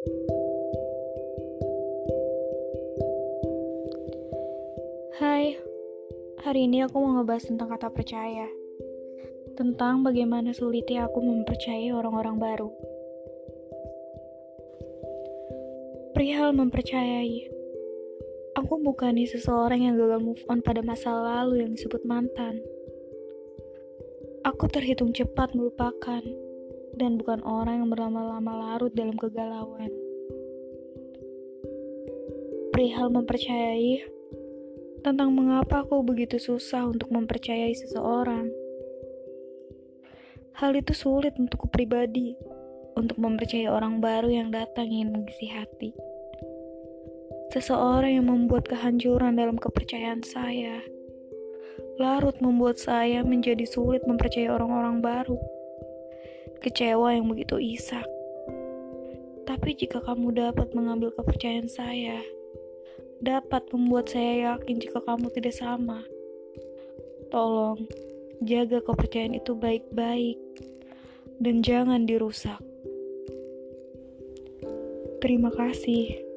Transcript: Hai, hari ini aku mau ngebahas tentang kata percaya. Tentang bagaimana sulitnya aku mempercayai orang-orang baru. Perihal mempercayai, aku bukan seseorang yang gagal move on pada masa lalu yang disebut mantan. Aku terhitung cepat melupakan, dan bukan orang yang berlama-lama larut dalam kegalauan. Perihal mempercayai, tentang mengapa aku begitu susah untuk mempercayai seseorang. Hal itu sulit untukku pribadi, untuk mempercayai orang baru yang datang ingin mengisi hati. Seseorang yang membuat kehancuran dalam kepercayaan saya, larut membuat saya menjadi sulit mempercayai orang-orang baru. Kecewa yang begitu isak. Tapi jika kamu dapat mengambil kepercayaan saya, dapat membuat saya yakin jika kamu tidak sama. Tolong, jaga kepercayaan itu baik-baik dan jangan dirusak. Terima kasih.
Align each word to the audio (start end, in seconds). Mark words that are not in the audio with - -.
Hai, 0.00 0.08
hari 6.40 6.64
ini 6.64 6.88
aku 6.88 7.04
mau 7.04 7.20
ngebahas 7.20 7.44
tentang 7.44 7.68
kata 7.68 7.92
percaya. 7.92 8.48
Tentang 9.60 10.00
bagaimana 10.00 10.56
sulitnya 10.56 11.04
aku 11.04 11.20
mempercayai 11.20 11.92
orang-orang 11.92 12.40
baru. 12.40 12.72
Perihal 16.16 16.56
mempercayai, 16.56 17.52
aku 18.56 18.80
bukan 18.80 19.20
seseorang 19.28 19.84
yang 19.84 20.00
gagal 20.00 20.24
move 20.24 20.40
on 20.48 20.64
pada 20.64 20.80
masa 20.80 21.12
lalu 21.12 21.60
yang 21.60 21.76
disebut 21.76 22.08
mantan. 22.08 22.64
Aku 24.48 24.64
terhitung 24.64 25.12
cepat 25.12 25.52
melupakan, 25.52 26.24
dan 27.00 27.16
bukan 27.16 27.40
orang 27.48 27.80
yang 27.80 27.88
berlama-lama 27.88 28.52
larut 28.52 28.92
dalam 28.92 29.16
kegalauan. 29.16 29.88
Perihal 32.76 33.08
mempercayai, 33.08 34.04
tentang 35.00 35.32
mengapa 35.32 35.80
aku 35.80 36.04
begitu 36.04 36.36
susah 36.36 36.84
untuk 36.84 37.08
mempercayai 37.08 37.72
seseorang. 37.72 38.52
Hal 40.60 40.76
itu 40.76 40.92
sulit 40.92 41.32
untukku 41.40 41.72
pribadi, 41.72 42.36
untuk 42.92 43.16
mempercayai 43.16 43.72
orang 43.72 44.04
baru 44.04 44.28
yang 44.28 44.52
datang 44.52 44.92
ingin 44.92 45.16
mengisi 45.16 45.48
hati. 45.48 45.96
Seseorang 47.50 48.20
yang 48.20 48.28
membuat 48.28 48.68
kehancuran 48.68 49.40
dalam 49.40 49.56
kepercayaan 49.56 50.20
saya, 50.20 50.84
larut 51.96 52.36
membuat 52.44 52.76
saya 52.76 53.24
menjadi 53.24 53.64
sulit 53.64 54.04
mempercayai 54.04 54.52
orang-orang 54.52 55.00
baru. 55.00 55.40
Kecewa 56.60 57.16
yang 57.16 57.26
begitu 57.26 57.56
isak. 57.56 58.04
Tapi 59.48 59.74
jika 59.74 60.04
kamu 60.04 60.36
dapat 60.36 60.76
mengambil 60.76 61.08
kepercayaan 61.16 61.66
saya, 61.66 62.20
dapat 63.24 63.64
membuat 63.72 64.12
saya 64.12 64.54
yakin 64.54 64.76
jika 64.76 65.00
kamu 65.00 65.32
tidak 65.32 65.56
sama. 65.56 66.04
Tolong, 67.32 67.88
jaga 68.44 68.84
kepercayaan 68.84 69.40
itu 69.40 69.56
baik-baik 69.56 70.38
dan 71.40 71.64
jangan 71.64 72.04
dirusak. 72.04 72.60
Terima 75.24 75.52
kasih. 75.52 76.29